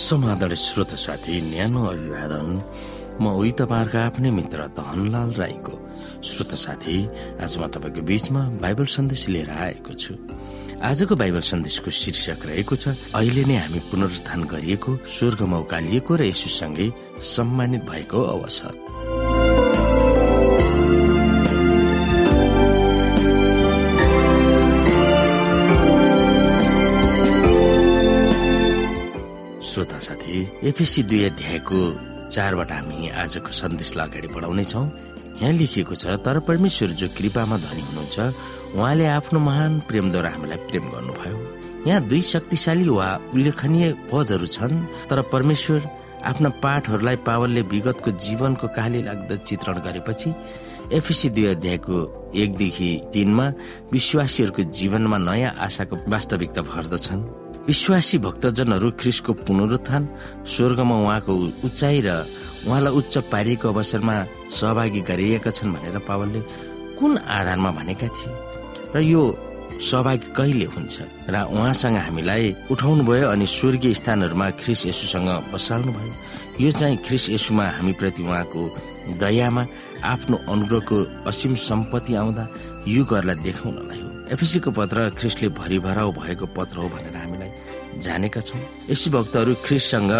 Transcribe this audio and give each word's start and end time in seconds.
समाधान 0.00 0.54
श्रोत 0.56 0.94
साथी 0.96 1.40
न्यानो 1.50 1.80
अभिवादन 1.86 2.48
म 3.20 3.24
उही 3.36 3.52
तपाईँहरूको 3.52 3.98
आफ्नै 4.00 4.30
मित्र 4.32 4.66
धनलाल 4.72 5.30
राईको 5.36 5.74
श्रोत 6.24 6.52
साथी 6.56 6.96
आज 7.44 7.52
म 7.60 7.68
तपाईँको 7.68 8.00
बीचमा 8.08 8.42
बाइबल 8.64 8.86
सन्देश 8.96 9.28
लिएर 9.28 9.50
आएको 9.52 9.92
छु। 9.92 10.14
आजको 10.80 11.14
बाइबल 11.20 11.44
सन्देशको 11.44 11.90
शीर्षक 11.92 12.40
रहेको 12.48 12.74
छ 12.80 12.96
अहिले 13.12 13.44
नै 13.44 13.56
हामी 13.60 13.80
पुनरुत्थान 13.92 14.40
गरिएको 14.48 14.90
स्वर्गमा 15.04 15.58
उकालिएको 15.68 16.12
र 16.16 16.22
यसुसँगै 16.32 16.88
सम्मानित 17.20 17.84
भएको 17.84 18.18
अवसर। 18.34 18.72
एपिसी 30.60 31.02
दुई 31.02 31.22
अध्यायको 31.24 31.78
चारबाट 32.28 32.72
हामी 32.72 33.08
आजको 33.16 33.48
सन्देशलाई 33.48 34.08
अगाडि 34.08 34.28
बढाउनेछौ 34.28 34.82
यहाँ 35.40 35.52
लेखिएको 35.56 35.94
छ 35.96 36.20
तर 36.20 36.38
परमेश्वर 36.44 36.88
जो 37.00 37.08
कृपामा 37.16 37.56
धनी 37.56 37.80
हुनुहुन्छ 37.80 38.18
उहाँले 38.76 39.06
आफ्नो 39.08 39.40
महान 39.40 39.80
प्रेमद्वारा 39.88 40.30
हामीलाई 40.30 40.58
प्रेम 40.68 40.84
गर्नुभयो। 40.92 41.36
यहाँ 41.88 42.00
दुई 42.08 42.20
शक्तिशाली 42.20 42.88
वा 42.92 43.08
उल्लेखनीय 43.32 43.92
पदहरू 44.12 44.46
छन्। 44.46 44.84
तर 45.08 45.22
परमेश्वर 45.32 45.80
आफ्ना 46.28 46.48
पाठहरूलाई 46.60 47.16
पावलले 47.24 47.62
विगतको 47.72 48.10
जीवनको 48.20 48.68
काली 48.76 49.02
लाग्दो 49.08 49.36
चित्रण 49.48 49.80
गरेपछि 49.80 50.34
एफिसी 50.92 51.28
दुई 51.32 51.46
अध्यायको 51.56 51.96
एकदेखि 52.36 52.90
तिनमा 53.12 53.46
विश्वासीहरूको 53.92 54.62
जीवनमा 54.76 55.18
नयाँ 55.24 55.56
आशाको 55.56 56.04
वास्तविकता 56.04 56.62
भर्दछन्। 56.68 57.49
विश्वासी 57.70 58.18
भक्तजनहरू 58.26 58.88
ख्रिसको 58.98 59.32
पुनरुत्थान 59.46 60.02
स्वर्गमा 60.42 60.96
उहाँको 61.06 61.32
उचाइ 61.66 61.98
र 62.02 62.08
उहाँलाई 62.66 62.92
उच्च 62.98 63.14
पारिएको 63.30 63.66
अवसरमा 63.70 64.16
सहभागी 64.58 65.00
गरिएका 65.06 65.50
छन् 65.54 65.74
भनेर 65.74 65.98
पावलले 66.02 66.40
कुन 66.98 67.12
आधारमा 67.30 67.70
भनेका 67.78 68.08
थिए? 68.10 68.34
र 68.90 68.98
यो 69.06 69.22
सहभागी 69.78 70.34
कहिले 70.34 70.66
हुन्छ? 70.74 70.96
र 71.30 71.34
उहाँसँग 71.46 71.96
हामीलाई 72.10 72.44
उठाउनु 72.74 73.02
भयो 73.06 73.26
अनि 73.38 73.46
स्वर्गीय 73.46 73.94
स्थानहरूमा 74.02 74.46
ख्रिस 74.58 74.80
यसुसँग 74.90 75.30
बसाल्नु 75.54 75.92
भयो। 75.94 76.12
यो 76.66 76.70
चाहिँ 76.74 76.98
ख्रिस 77.06 77.30
यसुमा 77.38 77.66
हामीप्रति 77.78 78.22
उहाँको 78.26 78.60
दयामा 79.22 79.62
आफ्नो 80.10 80.36
अनुग्रहको 80.52 80.96
असीम 81.30 81.54
सम्पत्ति 81.70 82.12
आउँदा 82.18 82.44
युगहरूलाई 82.90 83.38
देखाउनलाई 83.46 84.00
हो। 84.02 84.08
एफिसीको 84.34 84.70
पत्र 84.74 84.98
ख्रिस्टले 85.18 85.48
भरिभराउ 85.54 86.10
भएको 86.18 86.46
पत्र 86.58 86.76
हो 86.82 86.88
भनेर 86.94 87.16
जानेका 88.00 88.40
छौँ। 88.40 88.60
यसी 88.90 89.10
भक्तहरू 89.10 89.54
ख्रिससँग 89.64 90.12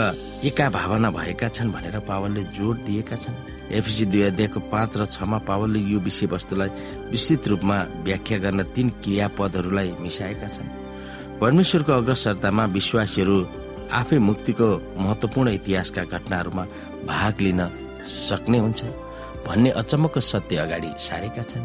एका 0.45 0.69
भावना 0.71 1.11
भएका 1.11 1.49
छन् 1.49 1.73
भनेर 1.73 1.99
पावलले 2.09 2.43
जोड 2.57 2.77
दिएका 2.85 3.17
छन्। 3.17 3.37
एफिसी 3.71 4.05
दुई 4.11 4.23
अध्यायको 4.31 4.61
पाँच 4.73 4.97
र 4.97 5.05
छमा 5.07 5.39
पावलले 5.49 5.81
यो 5.81 5.99
विषयवस्तुलाई 6.01 6.71
विस्तृत 7.11 7.49
रूपमा 7.49 7.77
व्याख्या 8.05 8.39
गर्न 8.45 8.61
तीन 8.75 8.89
क्रियापदहरूलाई 9.03 9.91
मिसाएका 10.01 10.49
छन्। 10.49 10.69
परमेश्वरको 11.41 11.93
अग्रसरतामा 11.93 12.65
विश्वासीहरू 12.77 13.37
आफै 13.91 14.19
मुक्तिको 14.19 14.69
महत्वपूर्ण 14.99 15.49
इतिहासका 15.51 16.03
घटनाहरूमा 16.05 16.65
भाग 17.07 17.35
लिन 17.41 17.61
सक्ने 18.29 18.59
हुन्छ 18.59 18.81
भन्ने 19.47 19.71
अचम्मको 19.81 20.21
सत्य 20.21 20.57
अगाडि 20.57 20.91
सारेका 20.99 21.43
छन्। 21.43 21.65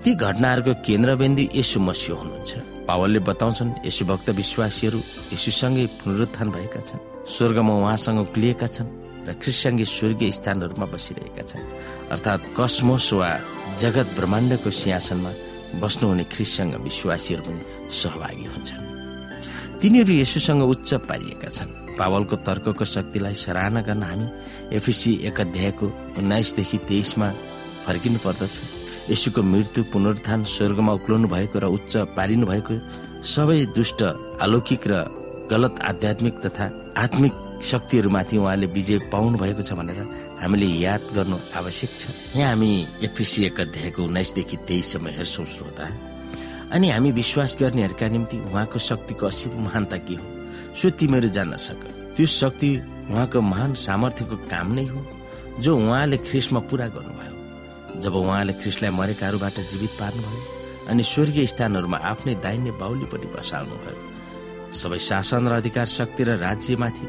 ती 0.00 0.10
घटनाहरूको 0.16 0.72
केन्द्रबिन्दु 0.86 1.42
यसु 1.60 1.78
मसियो 1.88 2.14
हुनुहुन्छ। 2.16 2.50
पावलले 2.88 3.20
बताउँछन् 3.28 3.84
यसु 3.84 4.02
भक्त 4.10 4.28
विश्वासीहरू 4.40 4.98
यसुसँगै 5.34 5.84
पुनरुत्थान 6.00 6.48
भएका 6.56 6.80
छन् 6.88 7.04
स्वर्गमा 7.28 7.74
उहाँसँग 7.84 8.18
उक्लिएका 8.24 8.68
छन् 8.74 8.88
र 9.28 9.30
ख्रिससँगै 9.36 9.84
स्वर्गीय 9.84 10.32
स्थानहरूमा 10.40 10.86
बसिरहेका 10.88 11.44
छन्। 11.44 11.64
अर्थात् 12.16 12.48
कसमोस 12.56 13.08
वा 13.12 13.30
जगत 13.76 14.08
ब्रह्माण्डको 14.16 14.70
सिंहासनमा 14.80 15.32
बस्नुहुने 15.84 16.24
ख्रिससँग 16.32 16.74
विश्वासीहरू 16.88 17.42
पनि 17.44 17.62
सहभागी 17.92 18.46
हुन्छन्। 18.56 18.84
तिनीहरू 19.80 20.12
यसुसँग 20.24 20.62
उच्च 20.64 20.90
पारिएका 21.08 21.48
छन्। 21.56 21.70
पावलको 22.00 22.36
तर्कको 22.48 22.84
शक्तिलाई 22.96 23.36
सराहना 23.44 23.80
गर्न 23.84 24.02
हामी 24.08 24.26
एफिसी 24.80 25.12
एक 25.28 25.40
अध्यायको 25.44 25.86
उन्नाइसदेखि 26.18 26.78
तेइसमा 26.88 27.28
फर्किनु 27.84 28.18
पर्दछ 28.24 28.54
यसुको 29.10 29.42
मृत्यु 29.42 29.82
पुनरुत्थान 29.92 30.44
स्वर्गमा 30.46 30.92
उक्लाउनु 30.98 31.28
भएको 31.28 31.58
र 31.58 31.66
उच्च 31.76 31.92
पारिनु 32.16 32.46
भएको 32.46 32.74
सबै 33.26 33.58
दुष्ट 33.76 34.00
अलौकिक 34.44 34.82
र 34.86 34.94
गलत 35.50 35.74
आध्यात्मिक 35.90 36.34
तथा 36.46 36.66
आत्मिक 37.04 37.34
शक्तिहरूमाथि 37.70 38.36
उहाँले 38.38 38.66
विजय 38.76 38.98
पाउनु 39.12 39.38
भएको 39.38 39.62
छ 39.68 39.72
भनेर 39.78 39.98
हामीले 40.40 40.66
याद 40.80 41.02
गर्नु 41.14 41.36
आवश्यक 41.58 41.90
छ। 42.00 42.02
यहाँ 42.36 42.54
हामी 42.54 42.70
एफिसी 43.04 43.44
एक 43.44 43.60
अध्यायको 43.60 44.00
उन्नाइसदेखि 44.02 44.56
तेइससम्म 44.68 45.06
हेर्छौँ 45.18 45.46
श्रोता। 45.54 45.86
अनि 46.72 46.86
हामी 46.90 47.10
विश्वास 47.12 47.56
गर्नेहरूका 47.60 48.08
निम्ति 48.08 48.36
उहाँको 48.48 48.78
शक्तिको 48.78 49.26
असीम 49.26 49.52
महानता 49.66 49.96
के 50.06 50.14
हो? 50.14 50.26
सो 50.78 50.90
तिमीहरू 50.96 51.28
जान्न 51.36 51.56
सक। 51.66 51.80
त्यो 52.16 52.26
शक्ति 52.40 52.70
उहाँको 53.10 53.40
महान 53.42 53.74
सामर्थ्यको 53.76 54.36
काम 54.48 54.72
नै 54.78 54.86
हो 54.86 55.00
जो 55.60 55.76
उहाँले 55.76 56.16
ख्रिसमा 56.30 56.60
पुरा 56.70 56.86
गर्नुभयो 56.96 57.19
जब 57.98 58.14
उहाँले 58.14 58.52
ख्रिसलाई 58.60 58.90
मरेकाहरूबाट 59.00 59.56
जीवित 59.70 59.92
पार्नुभयो 60.00 60.40
अनि 60.90 61.02
स्वर्गीय 61.02 61.46
स्थानहरूमा 61.52 61.98
आफ्नै 62.10 62.34
दाहिने 62.44 62.72
पनि 62.80 63.26
बसाल्नुभयो। 63.34 63.98
सबै 64.72 64.98
शासन 64.98 65.48
र 65.48 65.52
अधिकार 65.60 65.86
शक्ति 65.98 66.22
र 66.24 66.30
राज्यमाथि 66.46 67.06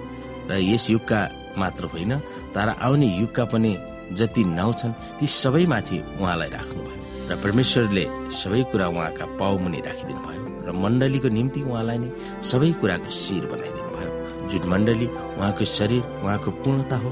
र 0.49 0.51
यस 0.57 0.89
युगका 0.89 1.19
मात्र 1.57 1.85
होइन 1.93 2.13
तर 2.55 2.69
आउने 2.81 3.07
युगका 3.21 3.45
पनि 3.53 3.71
जति 4.19 4.43
नाउँ 4.57 4.73
छन् 4.73 4.97
ती 5.19 5.27
सबैमाथि 5.41 5.97
उहाँलाई 6.19 6.49
राख्नुभयो 6.57 6.99
र 7.29 7.35
परमेश्वरले 7.43 8.05
सबै 8.41 8.63
कुरा 8.71 8.87
उहाँका 8.87 9.25
पाउमुनि 9.39 9.79
राखिदिनु 9.87 10.21
भयो 10.27 10.45
र 10.67 10.69
मण्डलीको 10.83 11.29
निम्ति 11.37 11.61
उहाँलाई 11.69 11.97
नै 12.03 12.09
सबै 12.51 12.71
कुराको 12.81 13.09
शिर 13.23 13.45
बनाइदिनु 13.51 13.91
भयो 13.97 14.11
जुन 14.49 14.63
मण्डली 14.73 15.07
उहाँको 15.37 15.65
शरीर 15.77 16.03
उहाँको 16.23 16.49
पूर्णता 16.63 16.97
हो 17.03 17.09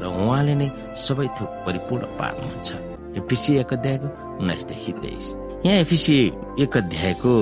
र 0.00 0.04
उहाँले 0.08 0.54
नै 0.54 0.68
सबै 1.06 1.26
थोक 1.36 1.50
परिपूर्ण 1.66 2.04
पार्नुहुन्छ। 2.18 2.87
एफिसी 3.18 3.56
एक 3.58 3.72
अध्यायको 3.74 4.08
उन्नाइसदेखि 4.40 4.92
तेइस। 5.02 5.26
यहाँ 5.66 5.78
एफिसी 5.78 6.16
एक 6.62 6.76
अध्यायको 6.76 7.32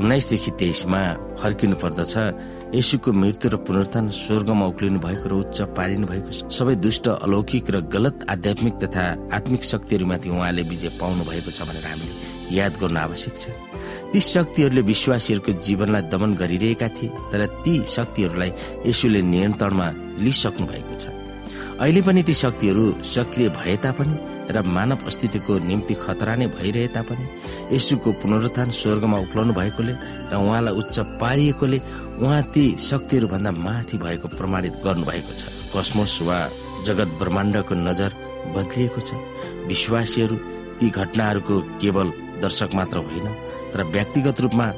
उन्नाइसदेखि 0.00 0.50
तेइसमा 0.60 1.00
फर्किनु 1.40 1.76
पर्दछ 1.82 2.14
यसुको 2.74 3.12
मृत्यु 3.12 3.50
र 3.50 3.56
पुनरुत्थान 3.66 4.08
स्वर्गमा 4.10 4.66
उक्लिनु 4.66 4.98
भएको 5.00 5.28
र 5.28 5.32
उच्च 5.32 5.58
पारिनु 5.76 6.06
भएको 6.06 6.50
सबै 6.50 6.74
दुष्ट 6.82 7.08
अलौकिक 7.08 7.70
र 7.70 7.80
गलत 7.94 8.26
आध्यात्मिक 8.30 8.74
तथा 8.82 9.04
आत्मिक 9.38 9.62
शक्तिहरूमाथि 9.64 10.28
उहाँले 10.28 10.62
विजय 10.70 10.90
पाउनु 11.00 11.22
भएको 11.30 11.50
छ 11.50 11.62
भनेर 11.70 11.86
हामीले 11.86 12.58
याद 12.58 12.72
गर्नु 12.82 12.98
आवश्यक 12.98 13.34
छ। 13.40 13.44
ती 14.12 14.20
शक्तिहरूले 14.20 14.82
विश्वासीहरूको 14.92 15.52
जीवनलाई 15.66 16.02
दमन 16.12 16.34
गरिरहेका 16.42 16.88
थिए 16.98 17.10
तर 17.30 17.46
ती 17.64 17.74
शक्तिहरूलाई 17.96 18.50
यसुले 18.86 19.22
नियन्त्रणमा 19.22 19.88
लिइसक्नु 20.24 20.66
भएको 20.66 20.94
छ। 20.98 21.14
अहिले 21.80 22.02
पनि 22.02 22.22
ती 22.26 22.34
शक्तिहरू 22.34 22.84
सक्रिय 23.14 23.48
भए 23.56 23.76
तापनि 23.84 24.16
र 24.50 24.62
मानव 24.62 25.06
अस्तित्वको 25.06 25.52
निम्ति 25.66 25.94
खतरा 25.94 26.34
नै 26.36 26.46
भइरहे 26.56 26.88
तापनि 26.94 27.26
यसुको 27.74 28.12
पुनरुत्थान 28.22 28.70
स्वर्गमा 28.70 29.18
उक्लाउनु 29.26 29.52
भएकोले 29.52 29.92
र 30.30 30.34
उहाँलाई 30.36 30.74
उच्च 30.80 30.96
पारिएकोले 31.20 31.78
उहाँ 32.22 32.42
ती 32.54 32.64
शक्तिहरू 32.80 33.26
भन्दा 33.28 33.50
माथि 33.50 33.96
भएको 33.98 34.28
प्रमाणित 34.38 34.74
गर्नुभएको 34.84 35.32
छ। 35.34 35.42
कस्मोस 35.74 36.14
वा 36.22 36.38
जगत 36.86 37.08
ब्रह्माण्डको 37.20 37.74
नजर 37.74 38.10
बदलिएको 38.54 39.00
छ। 39.00 39.10
विश्वासीहरू 39.66 40.36
ती 40.78 40.86
घटनाहरूको 40.90 41.54
केवल 41.82 42.06
दर्शक 42.42 42.70
मात्र 42.78 42.98
होइन 43.02 43.26
तर 43.72 43.82
व्यक्तिगत 43.94 44.40
रूपमा 44.40 44.68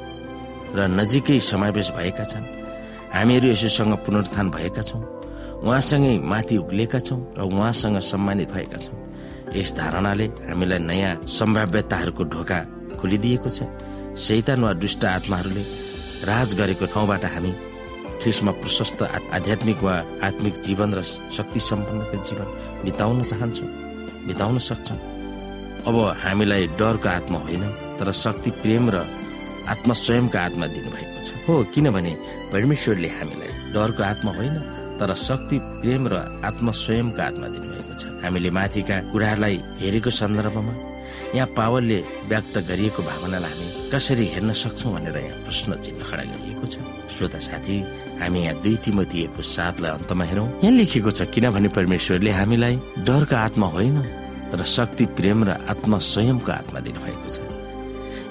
र 0.75 0.79
नजिकै 0.99 1.39
समावेश 1.39 1.87
भएका 1.97 2.23
छन्। 2.23 2.45
हामीहरू 3.13 3.47
यसोसँग 3.53 3.93
पुनरुत्थान 4.05 4.49
भएका 4.49 4.81
छौँ। 4.81 5.01
उहाँसँगै 5.61 6.17
माथि 6.23 6.57
उक्लिएका 6.57 6.99
छौँ 6.99 7.19
र 7.37 7.41
उहाँसँग 7.45 7.99
सम्मानित 8.11 8.51
भएका 8.51 8.77
छौँ। 8.77 8.97
यस 9.55 9.71
धारणाले 9.77 10.25
हामीलाई 10.49 10.79
नयाँ 10.89 11.13
सम्भाव्यताहरूको 11.27 12.23
ढोका 12.33 12.59
खोलिदिएको 12.99 13.49
छ। 13.49 13.59
शैतान 14.17 14.59
वा 14.63 14.71
दुष्ट 14.83 15.05
आत्माहरूले 15.05 15.63
राज 16.29 16.49
गरेको 16.59 16.85
ठाउँबाट 16.93 17.25
हामी 17.33 17.51
ख्रिसमा 18.21 18.51
प्रशस्त 18.61 18.99
आध्यात्मिक 19.37 19.79
वा 19.83 19.95
आत्मिक 20.27 20.53
जीवन 20.65 20.89
र 20.93 21.01
शक्ति 21.37 21.59
सम्पन्नको 21.69 22.17
जीवन 22.27 22.47
बिताउन 22.83 23.23
चाहन्छौँ 23.31 23.69
बिताउन 24.27 24.57
सक्छौँ। 24.69 24.99
अब 25.87 25.95
हामीलाई 26.23 26.67
डरको 26.79 27.09
आत्मा 27.09 27.37
होइन 27.39 27.63
तर 27.99 28.11
शक्ति 28.23 28.49
प्रेम 28.61 28.89
र 28.93 29.05
आत्मा 29.71 29.93
स्वयंको 29.93 30.37
आत्मा 30.37 30.65
दिनुभएको 30.67 31.23
छ। 31.23 31.29
हो 31.47 31.53
किनभने 31.73 32.13
परमेश्वरले 32.51 33.09
हामीलाई 33.17 33.51
डरको 33.73 34.03
आत्मा 34.03 34.31
होइन 34.35 34.55
तर 34.99 35.13
शक्ति 35.15 35.57
प्रेम 35.79 36.07
र 36.11 36.15
आत्मा 36.43 36.71
स्वयंको 36.75 37.21
आत्मा 37.21 37.47
दिनुभएको 37.47 37.78
हामीले 38.23 38.49
माथिका 38.57 38.95
कुराहरूलाई 39.11 39.55
हेरेको 39.81 40.09
सन्दर्भमा 40.19 40.73
यहाँ 41.35 41.47
पावलले 41.57 41.99
व्यक्त 42.29 42.55
गरिएको 42.69 43.01
भावनालाई 43.03 43.51
हामी 43.51 43.67
कसरी 43.93 44.25
हेर्न 44.33 44.51
सक्छौँ 44.53 44.93
भनेर 44.93 45.17
यहाँ 45.17 45.43
प्रश्न 45.45 45.69
चिन्ह 45.85 46.01
खडा 46.09 46.23
गरिएको 46.31 46.65
छ। 46.65 46.75
श्रोता 47.13 47.39
साथी 47.39 47.75
हामी 48.21 48.39
यहाँ 48.43 48.61
दुई 48.63 48.75
तिमतीको 48.83 49.41
साथलाई 49.41 49.91
अन्तमा 49.97 50.25
हेरौँ। 50.25 50.47
यहाँ 50.63 50.73
लेखिएको 50.77 51.11
छ 51.11 51.21
किनभने 51.33 51.69
परमेश्वरले 51.77 52.31
हामीलाई 52.33 52.75
डरको 53.05 53.35
आत्मा 53.35 53.67
होइन 53.75 53.97
तर 54.49 54.63
शक्ति 54.65 55.05
प्रेम 55.17 55.43
र 55.45 55.49
आत्मा 55.69 55.97
स्वयंको 56.01 56.51
आत्मा 56.51 56.79
दिनुभएको 56.81 57.27
छ। 57.29 57.37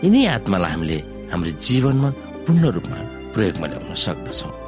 यिनै 0.03 0.27
आत्मालाई 0.35 0.71
हामीले 0.71 0.99
हाम्रो 1.31 1.51
जीवनमा 1.67 2.11
पूर्ण 2.47 2.65
रूपमा 2.75 2.99
प्रयोगमा 3.35 3.67
ल्याउन 3.67 3.95
सक्दछौँ। 3.95 4.68